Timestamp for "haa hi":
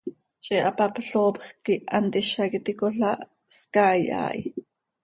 4.15-4.43